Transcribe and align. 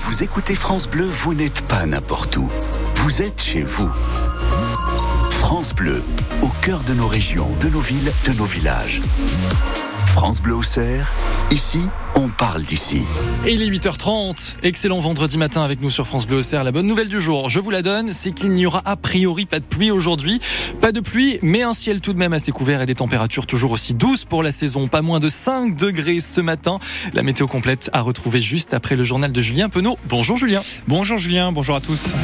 vous 0.00 0.22
écoutez 0.22 0.54
France 0.54 0.88
Bleu, 0.88 1.04
vous 1.04 1.34
n'êtes 1.34 1.60
pas 1.68 1.84
n'importe 1.84 2.34
où. 2.38 2.48
Vous 2.94 3.20
êtes 3.20 3.42
chez 3.42 3.62
vous. 3.62 3.90
France 5.30 5.74
Bleu, 5.74 6.02
au 6.40 6.48
cœur 6.62 6.82
de 6.84 6.94
nos 6.94 7.06
régions, 7.06 7.50
de 7.60 7.68
nos 7.68 7.80
villes, 7.80 8.10
de 8.24 8.32
nos 8.32 8.46
villages. 8.46 9.02
France 10.06 10.40
Bleu 10.40 10.54
au 10.54 10.62
Cerf, 10.62 11.12
ici, 11.50 11.82
on 12.20 12.28
parle 12.28 12.64
d'ici. 12.64 13.00
Et 13.46 13.52
il 13.52 13.62
est 13.62 13.68
8h30. 13.68 14.56
Excellent 14.62 15.00
vendredi 15.00 15.38
matin 15.38 15.62
avec 15.62 15.80
nous 15.80 15.88
sur 15.88 16.06
France 16.06 16.26
Bleu 16.26 16.38
au 16.38 16.42
Cerf. 16.42 16.64
La 16.64 16.72
bonne 16.72 16.86
nouvelle 16.86 17.08
du 17.08 17.20
jour, 17.20 17.48
je 17.48 17.60
vous 17.60 17.70
la 17.70 17.80
donne, 17.80 18.12
c'est 18.12 18.32
qu'il 18.32 18.50
n'y 18.50 18.66
aura 18.66 18.82
a 18.84 18.96
priori 18.96 19.46
pas 19.46 19.58
de 19.58 19.64
pluie 19.64 19.90
aujourd'hui. 19.90 20.38
Pas 20.82 20.92
de 20.92 21.00
pluie, 21.00 21.38
mais 21.42 21.62
un 21.62 21.72
ciel 21.72 22.00
tout 22.00 22.12
de 22.12 22.18
même 22.18 22.34
assez 22.34 22.52
couvert 22.52 22.82
et 22.82 22.86
des 22.86 22.94
températures 22.94 23.46
toujours 23.46 23.72
aussi 23.72 23.94
douces 23.94 24.26
pour 24.26 24.42
la 24.42 24.52
saison. 24.52 24.86
Pas 24.86 25.02
moins 25.02 25.18
de 25.18 25.28
5 25.28 25.74
degrés 25.74 26.20
ce 26.20 26.42
matin. 26.42 26.78
La 27.14 27.22
météo 27.22 27.46
complète 27.46 27.88
à 27.94 28.02
retrouver 28.02 28.42
juste 28.42 28.74
après 28.74 28.96
le 28.96 29.04
journal 29.04 29.32
de 29.32 29.40
Julien 29.40 29.70
Penaud. 29.70 29.96
Bonjour 30.06 30.36
Julien. 30.36 30.60
Bonjour 30.88 31.18
Julien, 31.18 31.52
bonjour 31.52 31.76
à 31.76 31.80
tous 31.80 32.14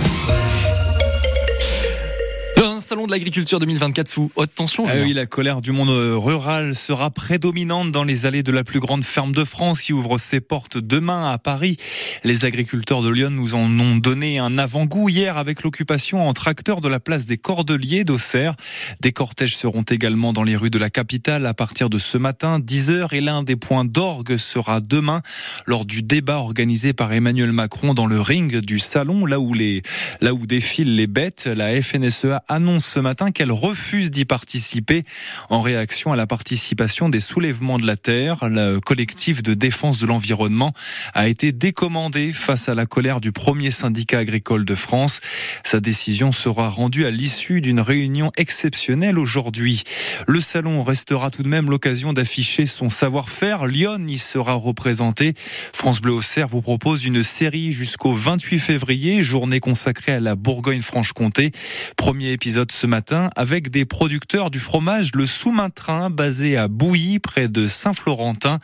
salon 2.80 3.06
de 3.06 3.12
l'agriculture 3.12 3.60
2024 3.60 4.08
sous 4.08 4.30
haute 4.34 4.52
tension. 4.54 4.86
Ah 4.88 4.94
oui, 5.02 5.12
la 5.12 5.26
colère 5.26 5.60
du 5.60 5.70
monde 5.70 5.88
rural 5.88 6.74
sera 6.74 7.10
prédominante 7.10 7.92
dans 7.92 8.02
les 8.02 8.26
allées 8.26 8.42
de 8.42 8.50
la 8.50 8.64
plus 8.64 8.80
grande 8.80 9.04
ferme 9.04 9.32
de 9.32 9.44
France 9.44 9.82
qui 9.82 9.92
ouvre 9.92 10.18
ses 10.18 10.40
portes 10.40 10.76
demain 10.76 11.30
à 11.30 11.38
Paris. 11.38 11.76
Les 12.24 12.44
agriculteurs 12.44 13.02
de 13.02 13.08
Lyon 13.08 13.30
nous 13.30 13.54
en 13.54 13.70
ont 13.78 13.96
donné 13.96 14.38
un 14.38 14.58
avant-goût 14.58 15.08
hier 15.08 15.36
avec 15.36 15.62
l'occupation 15.62 16.28
en 16.28 16.32
tracteur 16.32 16.80
de 16.80 16.88
la 16.88 16.98
place 16.98 17.26
des 17.26 17.36
Cordeliers 17.36 18.02
d'Auxerre. 18.02 18.56
Des 19.00 19.12
cortèges 19.12 19.56
seront 19.56 19.82
également 19.82 20.32
dans 20.32 20.42
les 20.42 20.56
rues 20.56 20.70
de 20.70 20.78
la 20.78 20.90
capitale 20.90 21.46
à 21.46 21.54
partir 21.54 21.88
de 21.88 21.98
ce 21.98 22.18
matin, 22.18 22.58
10h, 22.58 23.14
et 23.14 23.20
l'un 23.20 23.44
des 23.44 23.56
points 23.56 23.84
d'orgue 23.84 24.36
sera 24.38 24.80
demain 24.80 25.22
lors 25.66 25.84
du 25.84 26.02
débat 26.02 26.38
organisé 26.38 26.92
par 26.92 27.12
Emmanuel 27.12 27.52
Macron 27.52 27.94
dans 27.94 28.06
le 28.06 28.20
ring 28.20 28.58
du 28.58 28.80
salon, 28.80 29.24
là 29.24 29.38
où 29.38 29.54
les, 29.54 29.82
là 30.20 30.34
où 30.34 30.46
défilent 30.46 30.96
les 30.96 31.06
bêtes. 31.06 31.46
La 31.46 31.80
FNSEA 31.80 32.42
annonce 32.56 32.86
ce 32.86 33.00
matin 33.00 33.32
qu'elle 33.32 33.52
refuse 33.52 34.10
d'y 34.10 34.24
participer 34.24 35.02
en 35.50 35.60
réaction 35.60 36.12
à 36.12 36.16
la 36.16 36.26
participation 36.26 37.10
des 37.10 37.20
soulèvements 37.20 37.78
de 37.78 37.86
la 37.86 37.98
terre. 37.98 38.48
Le 38.48 38.78
collectif 38.78 39.42
de 39.42 39.52
défense 39.52 39.98
de 39.98 40.06
l'environnement 40.06 40.72
a 41.12 41.28
été 41.28 41.52
décommandé 41.52 42.32
face 42.32 42.70
à 42.70 42.74
la 42.74 42.86
colère 42.86 43.20
du 43.20 43.30
premier 43.30 43.70
syndicat 43.70 44.20
agricole 44.20 44.64
de 44.64 44.74
France. 44.74 45.20
Sa 45.64 45.80
décision 45.80 46.32
sera 46.32 46.70
rendue 46.70 47.04
à 47.04 47.10
l'issue 47.10 47.60
d'une 47.60 47.80
réunion 47.80 48.32
exceptionnelle 48.38 49.18
aujourd'hui. 49.18 49.82
Le 50.26 50.40
salon 50.40 50.82
restera 50.82 51.30
tout 51.30 51.42
de 51.42 51.48
même 51.48 51.68
l'occasion 51.68 52.14
d'afficher 52.14 52.64
son 52.64 52.88
savoir-faire. 52.88 53.66
Lyon 53.66 54.06
y 54.08 54.16
sera 54.16 54.54
représenté. 54.54 55.34
France 55.74 56.00
Bleu 56.00 56.14
Auxerre 56.14 56.48
vous 56.48 56.62
propose 56.62 57.04
une 57.04 57.22
série 57.22 57.72
jusqu'au 57.72 58.14
28 58.14 58.58
février, 58.60 59.22
journée 59.22 59.60
consacrée 59.60 60.12
à 60.12 60.20
la 60.20 60.36
Bourgogne-Franche-Comté. 60.36 61.52
Premier 61.98 62.30
épisode 62.32 62.45
ce 62.46 62.86
matin 62.86 63.28
avec 63.34 63.70
des 63.70 63.84
producteurs 63.84 64.50
du 64.50 64.60
fromage 64.60 65.10
Le 65.14 65.26
Sous-Main-Train 65.26 66.10
basé 66.10 66.56
à 66.56 66.68
Bouilly 66.68 67.18
près 67.18 67.48
de 67.48 67.66
Saint-Florentin. 67.66 68.60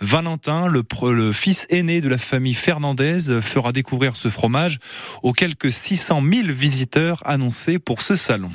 Valentin, 0.00 0.68
le, 0.68 0.82
le, 1.12 1.32
fils 1.32 1.66
aîné 1.68 2.00
de 2.00 2.08
la 2.08 2.16
famille 2.16 2.54
Fernandez, 2.54 3.40
fera 3.42 3.72
découvrir 3.72 4.16
ce 4.16 4.30
fromage 4.30 4.78
aux 5.22 5.32
quelques 5.32 5.70
600 5.70 6.22
000 6.22 6.48
visiteurs 6.48 7.20
annoncés 7.26 7.78
pour 7.78 8.00
ce 8.00 8.16
salon. 8.16 8.50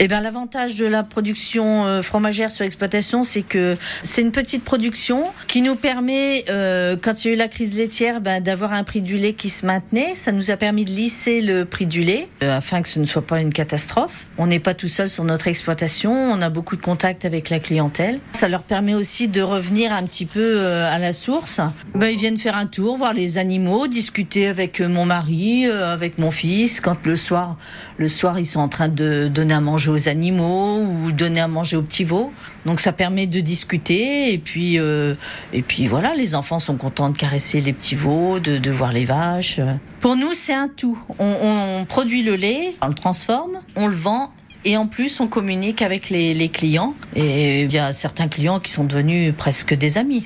Eh 0.00 0.08
ben, 0.08 0.22
l'avantage 0.22 0.76
de 0.76 0.86
la 0.86 1.02
production 1.02 1.84
euh, 1.84 2.00
fromagère 2.00 2.50
sur 2.50 2.64
l'exploitation, 2.64 3.24
c'est 3.24 3.42
que 3.42 3.76
c'est 4.02 4.22
une 4.22 4.32
petite 4.32 4.64
production 4.64 5.24
qui 5.48 5.60
nous 5.60 5.74
permet, 5.74 6.46
euh, 6.48 6.96
quand 7.00 7.24
il 7.24 7.28
y 7.28 7.30
a 7.30 7.34
eu 7.34 7.36
la 7.36 7.48
crise 7.48 7.76
laitière, 7.76 8.22
ben, 8.22 8.42
d'avoir 8.42 8.72
un 8.72 8.84
prix 8.84 9.02
du 9.02 9.18
lait 9.18 9.34
qui 9.34 9.50
se 9.50 9.66
maintenait. 9.66 10.14
Ça 10.14 10.32
nous 10.32 10.50
a 10.50 10.56
permis 10.56 10.86
de 10.86 10.90
lisser 10.90 11.42
le 11.42 11.66
prix 11.66 11.84
du 11.84 12.02
lait 12.02 12.28
euh, 12.42 12.56
afin 12.56 12.80
que 12.80 12.88
ce 12.88 13.00
ne 13.00 13.04
soit 13.04 13.26
pas 13.26 13.40
une 13.42 13.52
catastrophe. 13.52 14.26
On 14.38 14.46
n'est 14.46 14.60
pas 14.60 14.72
tout 14.72 14.88
seul 14.88 15.10
sur 15.10 15.24
notre 15.24 15.46
exploitation. 15.46 16.12
On 16.12 16.40
a 16.40 16.48
beaucoup 16.48 16.76
de 16.76 16.82
contacts 16.82 17.26
avec 17.26 17.50
la 17.50 17.60
clientèle. 17.60 18.18
Ça 18.32 18.48
leur 18.48 18.62
permet 18.62 18.94
aussi 18.94 19.28
de 19.28 19.42
revenir 19.42 19.92
un 19.92 20.04
petit 20.04 20.26
peu 20.26 20.60
à 20.64 20.98
la 20.98 21.12
source. 21.12 21.60
Ben, 21.94 22.08
ils 22.08 22.18
viennent 22.18 22.38
faire 22.38 22.56
un 22.56 22.66
tour, 22.66 22.96
voir 22.96 23.12
les 23.12 23.36
animaux, 23.36 23.88
discuter 23.88 24.46
avec 24.46 24.80
mon 24.80 25.04
mari, 25.04 25.66
avec 25.66 26.18
mon 26.18 26.30
fils. 26.30 26.80
Quand 26.80 26.96
le 27.04 27.16
soir, 27.16 27.58
le 27.98 28.08
soir, 28.08 28.38
ils 28.38 28.46
sont 28.46 28.60
en 28.60 28.68
train 28.68 28.88
de 28.88 29.28
donner 29.28 29.54
à 29.54 29.60
manger 29.60 29.81
aux 29.90 30.08
animaux 30.08 30.80
ou 30.80 31.12
donner 31.12 31.40
à 31.40 31.48
manger 31.48 31.76
aux 31.76 31.82
petits 31.82 32.04
veaux. 32.04 32.32
Donc 32.66 32.80
ça 32.80 32.92
permet 32.92 33.26
de 33.26 33.40
discuter 33.40 34.32
et 34.32 34.38
puis 34.38 34.78
euh, 34.78 35.14
et 35.52 35.62
puis 35.62 35.86
voilà, 35.86 36.14
les 36.14 36.34
enfants 36.34 36.58
sont 36.58 36.76
contents 36.76 37.10
de 37.10 37.16
caresser 37.16 37.60
les 37.60 37.72
petits 37.72 37.94
veaux, 37.94 38.38
de, 38.38 38.70
voir 38.70 38.92
les 38.92 39.04
vaches. 39.04 39.60
Pour 40.00 40.16
nous, 40.16 40.34
c'est 40.34 40.54
un 40.54 40.68
tout. 40.68 40.98
On, 41.18 41.34
on, 41.80 41.84
produit 41.84 42.22
le 42.22 42.34
lait, 42.34 42.74
on 42.80 42.88
le 42.88 42.94
transforme, 42.94 43.58
on 43.76 43.88
le 43.88 43.94
vend 43.94 44.32
et 44.64 44.76
en 44.76 44.86
plus, 44.86 45.18
on 45.20 45.26
communique 45.26 45.82
avec 45.82 46.08
les 46.08 46.48
clients. 46.48 46.94
Et 47.16 47.62
il 47.62 47.72
y 47.72 47.78
a 47.78 47.92
certains 47.92 48.28
clients 48.28 48.60
qui 48.60 48.70
sont 48.70 48.84
devenus 48.84 49.34
presque 49.36 49.74
des 49.74 49.98
amis. 49.98 50.24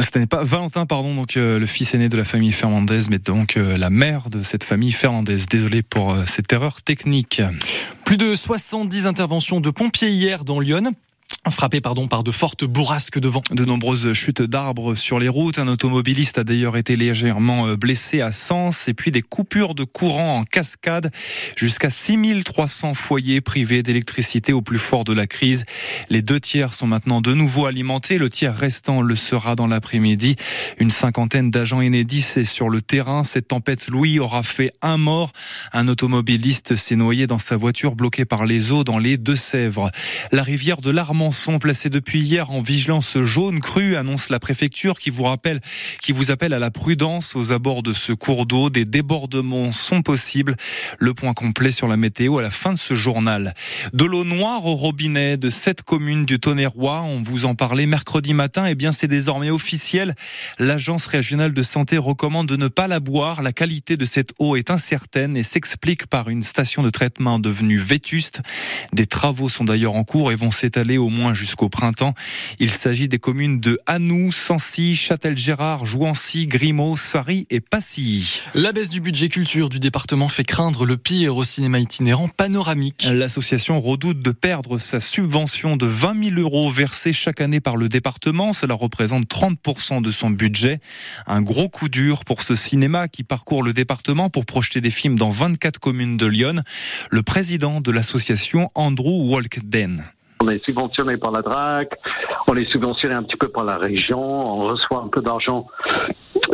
Ce 0.00 0.18
n'est 0.18 0.26
pas 0.26 0.44
Valentin, 0.44 0.86
pardon, 0.86 1.14
donc 1.14 1.36
euh, 1.36 1.58
le 1.58 1.66
fils 1.66 1.94
aîné 1.94 2.08
de 2.08 2.16
la 2.16 2.24
famille 2.24 2.52
Fernandez, 2.52 3.02
mais 3.10 3.18
donc 3.18 3.56
euh, 3.56 3.76
la 3.76 3.90
mère 3.90 4.30
de 4.30 4.42
cette 4.42 4.64
famille 4.64 4.92
Fernandez. 4.92 5.36
Désolé 5.48 5.82
pour 5.82 6.12
euh, 6.12 6.24
cette 6.26 6.50
erreur 6.52 6.80
technique. 6.80 7.42
Plus 8.04 8.16
de 8.16 8.34
70 8.34 9.06
interventions 9.06 9.60
de 9.60 9.70
pompiers 9.70 10.10
hier 10.10 10.44
dans 10.44 10.58
Lyon 10.58 10.92
frappé 11.48 11.80
pardon 11.80 12.06
par 12.06 12.22
de 12.22 12.30
fortes 12.30 12.64
bourrasques 12.64 13.18
de 13.18 13.28
vent. 13.28 13.42
De 13.50 13.64
nombreuses 13.64 14.12
chutes 14.12 14.42
d'arbres 14.42 14.94
sur 14.94 15.18
les 15.18 15.28
routes. 15.28 15.58
Un 15.58 15.68
automobiliste 15.68 16.36
a 16.36 16.44
d'ailleurs 16.44 16.76
été 16.76 16.96
légèrement 16.96 17.66
euh, 17.66 17.76
blessé 17.76 18.20
à 18.20 18.30
Sens 18.30 18.88
et 18.88 18.94
puis 18.94 19.10
des 19.10 19.22
coupures 19.22 19.74
de 19.74 19.84
courant 19.84 20.38
en 20.38 20.44
cascade 20.44 21.10
jusqu'à 21.56 21.88
6300 21.88 22.92
foyers 22.92 23.40
privés 23.40 23.82
d'électricité 23.82 24.52
au 24.52 24.60
plus 24.60 24.78
fort 24.78 25.04
de 25.04 25.14
la 25.14 25.26
crise. 25.26 25.64
Les 26.10 26.20
deux 26.20 26.40
tiers 26.40 26.74
sont 26.74 26.86
maintenant 26.86 27.22
de 27.22 27.32
nouveau 27.32 27.64
alimentés. 27.64 28.18
Le 28.18 28.28
tiers 28.28 28.54
restant 28.54 29.00
le 29.00 29.16
sera 29.16 29.56
dans 29.56 29.66
l'après-midi. 29.66 30.36
Une 30.78 30.90
cinquantaine 30.90 31.50
d'agents 31.50 31.80
Enedis 31.80 32.26
est 32.36 32.44
sur 32.44 32.68
le 32.68 32.82
terrain. 32.82 33.24
Cette 33.24 33.48
tempête 33.48 33.88
Louis 33.88 34.18
aura 34.18 34.42
fait 34.42 34.72
un 34.82 34.98
mort. 34.98 35.32
Un 35.72 35.88
automobiliste 35.88 36.76
s'est 36.76 36.96
noyé 36.96 37.26
dans 37.26 37.38
sa 37.38 37.56
voiture 37.56 37.96
bloquée 37.96 38.26
par 38.26 38.44
les 38.44 38.72
eaux 38.72 38.84
dans 38.84 38.98
les 38.98 39.16
Deux-Sèvres. 39.16 39.90
La 40.32 40.42
rivière 40.42 40.82
de 40.82 40.90
l'Armand 40.90 41.29
sont 41.32 41.58
placés 41.58 41.90
depuis 41.90 42.20
hier 42.20 42.50
en 42.50 42.60
vigilance 42.60 43.18
jaune 43.18 43.60
crue, 43.60 43.96
annonce 43.96 44.28
la 44.28 44.38
préfecture 44.38 44.98
qui 44.98 45.10
vous 45.10 45.24
rappelle, 45.24 45.60
qui 46.00 46.12
vous 46.12 46.30
appelle 46.30 46.52
à 46.52 46.58
la 46.58 46.70
prudence 46.70 47.36
aux 47.36 47.52
abords 47.52 47.82
de 47.82 47.94
ce 47.94 48.12
cours 48.12 48.46
d'eau. 48.46 48.70
Des 48.70 48.84
débordements 48.84 49.72
sont 49.72 50.02
possibles. 50.02 50.56
Le 50.98 51.14
point 51.14 51.34
complet 51.34 51.70
sur 51.70 51.88
la 51.88 51.96
météo 51.96 52.38
à 52.38 52.42
la 52.42 52.50
fin 52.50 52.72
de 52.72 52.78
ce 52.78 52.94
journal. 52.94 53.54
De 53.92 54.04
l'eau 54.04 54.24
noire 54.24 54.64
au 54.66 54.74
robinet 54.74 55.36
de 55.36 55.50
cette 55.50 55.82
commune 55.82 56.24
du 56.24 56.38
Tonnerrois. 56.38 57.02
On 57.02 57.22
vous 57.22 57.44
en 57.44 57.54
parlait 57.54 57.86
mercredi 57.86 58.34
matin. 58.34 58.66
Eh 58.66 58.74
bien, 58.74 58.92
c'est 58.92 59.08
désormais 59.08 59.50
officiel. 59.50 60.14
L'agence 60.58 61.06
régionale 61.06 61.52
de 61.52 61.62
santé 61.62 61.98
recommande 61.98 62.46
de 62.46 62.56
ne 62.56 62.68
pas 62.68 62.88
la 62.88 63.00
boire. 63.00 63.42
La 63.42 63.52
qualité 63.52 63.96
de 63.96 64.04
cette 64.04 64.32
eau 64.38 64.56
est 64.56 64.70
incertaine 64.70 65.36
et 65.36 65.42
s'explique 65.42 66.06
par 66.06 66.28
une 66.28 66.42
station 66.42 66.82
de 66.82 66.90
traitement 66.90 67.38
devenue 67.38 67.78
vétuste. 67.78 68.40
Des 68.92 69.06
travaux 69.06 69.48
sont 69.48 69.64
d'ailleurs 69.64 69.94
en 69.94 70.04
cours 70.04 70.32
et 70.32 70.34
vont 70.34 70.50
s'étaler 70.50 70.98
au 70.98 71.08
moins 71.08 71.19
jusqu'au 71.34 71.68
printemps. 71.68 72.14
Il 72.58 72.70
s'agit 72.70 73.08
des 73.08 73.18
communes 73.18 73.60
de 73.60 73.78
Hanou, 73.86 74.32
Sancy, 74.32 74.96
Châtel-Gérard, 74.96 75.84
Jouancy, 75.84 76.46
Grimaud, 76.46 76.96
Sary 76.96 77.46
et 77.50 77.60
Passy. 77.60 78.42
La 78.54 78.72
baisse 78.72 78.90
du 78.90 79.00
budget 79.00 79.28
culture 79.28 79.68
du 79.68 79.78
département 79.78 80.28
fait 80.28 80.44
craindre 80.44 80.84
le 80.86 80.96
pire 80.96 81.36
au 81.36 81.44
cinéma 81.44 81.78
itinérant 81.78 82.28
panoramique. 82.28 83.06
L'association 83.10 83.80
redoute 83.80 84.20
de 84.20 84.30
perdre 84.30 84.78
sa 84.78 85.00
subvention 85.00 85.76
de 85.76 85.86
20 85.86 86.30
000 86.30 86.40
euros 86.40 86.70
versée 86.70 87.12
chaque 87.12 87.40
année 87.40 87.60
par 87.60 87.76
le 87.76 87.88
département. 87.88 88.52
Cela 88.52 88.74
représente 88.74 89.26
30% 89.26 90.02
de 90.02 90.10
son 90.12 90.30
budget. 90.30 90.80
Un 91.26 91.42
gros 91.42 91.68
coup 91.68 91.88
dur 91.88 92.24
pour 92.24 92.42
ce 92.42 92.54
cinéma 92.54 93.08
qui 93.08 93.24
parcourt 93.24 93.62
le 93.62 93.72
département 93.72 94.30
pour 94.30 94.46
projeter 94.46 94.80
des 94.80 94.90
films 94.90 95.16
dans 95.16 95.30
24 95.30 95.78
communes 95.78 96.16
de 96.16 96.26
Lyon. 96.26 96.62
Le 97.10 97.22
président 97.22 97.80
de 97.80 97.90
l'association, 97.90 98.70
Andrew 98.74 99.28
Walkden. 99.30 100.04
On 100.42 100.48
est 100.48 100.64
subventionné 100.64 101.18
par 101.18 101.32
la 101.32 101.42
DRAC, 101.42 101.90
on 102.48 102.56
est 102.56 102.70
subventionné 102.70 103.14
un 103.14 103.22
petit 103.22 103.36
peu 103.36 103.48
par 103.48 103.64
la 103.64 103.76
région, 103.76 104.18
on 104.18 104.60
reçoit 104.60 105.02
un 105.04 105.08
peu 105.08 105.20
d'argent 105.20 105.66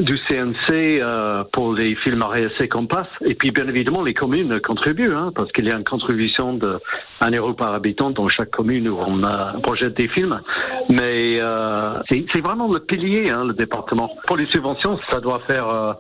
du 0.01 0.19
CNC 0.29 1.01
euh, 1.01 1.45
pour 1.53 1.73
les 1.73 1.95
films 1.97 2.21
RSC 2.23 2.69
qu'on 2.69 2.87
passe. 2.87 3.09
Et 3.25 3.35
puis, 3.35 3.51
bien 3.51 3.67
évidemment, 3.69 4.03
les 4.03 4.15
communes 4.15 4.61
contribuent, 4.61 5.15
hein, 5.15 5.31
parce 5.35 5.53
qu'il 5.53 5.67
y 5.67 5.71
a 5.71 5.77
une 5.77 5.85
contribution 5.85 6.55
de 6.55 6.81
1 7.21 7.31
euro 7.31 7.55
par 7.55 7.75
habitant 7.75 8.11
dans 8.11 8.29
chaque 8.29 8.51
commune 8.51 8.89
où 8.89 8.99
on 8.99 9.23
euh, 9.23 9.53
projette 9.63 9.97
des 9.97 10.09
films. 10.09 10.41
Mais 10.91 11.41
euh, 11.41 12.01
c'est 12.11 12.45
vraiment 12.45 12.69
le 12.69 12.81
pilier, 12.81 13.29
hein, 13.35 13.45
le 13.45 13.55
département. 13.55 14.11
Pour 14.27 14.37
les 14.37 14.47
subventions, 14.47 14.99
ça 15.11 15.21
doit 15.21 15.41
faire... 15.49 15.97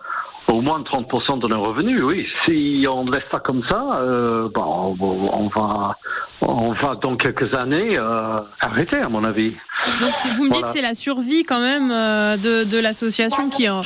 Au 0.49 0.61
moins 0.61 0.81
30% 0.83 1.41
de 1.41 1.49
nos 1.49 1.63
revenus, 1.63 2.01
oui. 2.03 2.27
Si 2.47 2.85
on 2.89 3.05
laisse 3.07 3.25
ça 3.33 3.41
comme 3.41 3.63
ça, 3.69 3.89
euh, 4.01 4.49
bon, 4.55 4.97
on 5.01 5.49
va 5.49 5.97
on 6.43 6.73
va 6.73 6.95
dans 7.03 7.17
quelques 7.17 7.53
années 7.57 7.99
euh, 7.99 8.37
arrêter, 8.61 8.99
à 8.99 9.09
mon 9.09 9.25
avis. 9.25 9.55
Donc 10.01 10.13
vous 10.37 10.45
me 10.45 10.51
dites 10.51 10.63
que 10.63 10.69
c'est 10.69 10.83
la 10.83 10.95
survie 10.95 11.43
quand 11.43 11.61
même 11.61 11.91
euh, 11.91 12.37
de, 12.37 12.65
de 12.65 12.79
l'association 12.79 13.49
qui 13.49 13.65
est 13.65 13.69
un, 13.69 13.83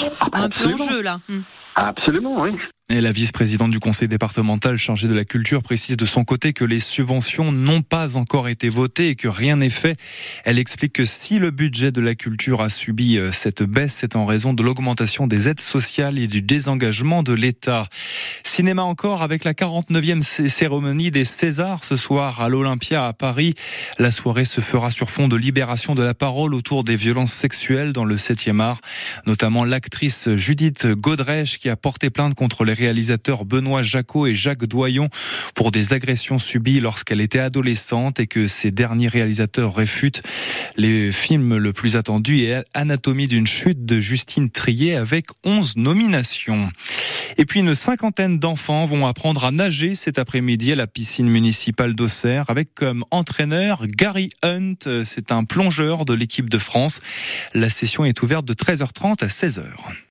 peu 0.49 0.73
en 0.73 0.77
jeu 0.77 1.01
là. 1.03 1.21
Hmm. 1.29 1.41
Absolument, 1.77 2.35
oui. 2.41 2.51
Et 2.93 3.01
la 3.01 3.13
vice-présidente 3.13 3.71
du 3.71 3.79
conseil 3.79 4.09
départemental 4.09 4.77
chargée 4.77 5.07
de 5.07 5.15
la 5.15 5.25
culture 5.25 5.63
précise 5.63 5.97
de 5.97 6.07
son 6.07 6.25
côté 6.25 6.53
que 6.53 6.65
les 6.65 6.81
subventions 6.81 7.53
n'ont 7.53 7.83
pas 7.83 8.17
encore 8.17 8.49
été 8.49 8.69
votées 8.69 9.11
et 9.11 9.15
que 9.15 9.29
rien 9.29 9.55
n'est 9.55 9.71
fait. 9.71 9.97
Elle 10.45 10.59
explique 10.59 10.95
que 10.95 11.05
si 11.05 11.39
le 11.39 11.53
budget 11.53 11.93
de 11.93 12.01
la 12.01 12.17
culture 12.17 12.61
a 12.61 12.69
subi 12.69 13.17
euh, 13.17 13.31
cette 13.31 13.63
baisse, 13.63 13.99
c'est 14.01 14.17
en 14.17 14.27
raison 14.27 14.55
de 14.55 14.65
l'augmentation 14.65 15.29
des 15.29 15.47
aides 15.47 15.61
sociales 15.61 16.19
et 16.19 16.27
du 16.27 16.43
désengagement 16.43 17.23
de 17.23 17.33
l'État. 17.33 17.89
Cinéma 18.43 18.83
encore 18.83 19.23
avec 19.23 19.45
la 19.45 19.53
49e 19.53 20.49
cérémonie 20.49 21.13
des 21.13 21.25
Césars 21.25 21.85
ce 21.85 21.97
soir 21.97 22.41
à 22.41 22.49
l'Olympia 22.49 23.07
à 23.07 23.13
Paris. 23.13 23.55
La 24.01 24.11
soirée 24.11 24.45
se 24.45 24.61
fera 24.61 24.91
sur 24.91 25.13
fond 25.13 25.29
de 25.29 25.37
libération 25.37 25.95
de 25.95 26.03
la 26.03 26.15
parole 26.15 26.55
autour 26.55 26.83
des 26.83 26.97
violences 26.97 27.35
sexuelles 27.35 27.93
dans 27.93 28.05
le 28.05 28.17
7e 28.17 28.61
art, 28.61 28.81
notamment 29.29 29.65
l'actrice 29.65 30.29
Judith 30.35 30.89
Godrèche 30.89 31.59
qui 31.59 31.69
a 31.69 31.77
porté 31.77 32.11
plainte 32.11 32.35
contre 32.35 32.65
les 32.65 32.80
réalisateurs 32.81 33.45
Benoît 33.45 33.83
Jacot 33.83 34.27
et 34.27 34.35
Jacques 34.35 34.65
Doyon 34.65 35.09
pour 35.55 35.71
des 35.71 35.93
agressions 35.93 36.39
subies 36.39 36.81
lorsqu'elle 36.81 37.21
était 37.21 37.39
adolescente 37.39 38.19
et 38.21 38.27
que 38.27 38.49
ces 38.49 38.71
derniers 38.71 39.09
réalisateurs 39.09 39.75
réfutent. 39.75 40.23
Les 40.77 41.13
films 41.13 41.57
le 41.57 41.73
plus 41.73 41.97
attendu 41.97 42.41
est 42.41 42.65
Anatomie 42.75 43.27
d'une 43.27 43.47
chute 43.47 43.85
de 43.85 44.01
Justine 44.01 44.51
Trier 44.51 44.97
avec 44.97 45.27
11 45.45 45.77
nominations. 45.77 46.71
Et 47.37 47.45
puis 47.45 47.61
une 47.61 47.75
cinquantaine 47.75 48.39
d'enfants 48.39 48.87
vont 48.87 49.07
apprendre 49.07 49.45
à 49.45 49.51
nager 49.51 49.95
cet 49.95 50.19
après-midi 50.19 50.73
à 50.73 50.77
la 50.77 50.87
piscine 50.87 51.29
municipale 51.29 51.95
d'Auxerre 51.95 52.47
avec 52.49 52.75
comme 52.75 53.05
entraîneur 53.11 53.87
Gary 53.87 54.31
Hunt. 54.43 55.05
C'est 55.05 55.33
un 55.33 55.45
plongeur 55.45 56.05
de 56.05 56.15
l'équipe 56.15 56.49
de 56.49 56.59
France. 56.59 57.01
La 57.55 57.69
session 57.69 58.05
est 58.05 58.23
ouverte 58.23 58.45
de 58.47 58.55
13h30 58.55 59.23
à 59.23 59.29
16h. 59.29 59.65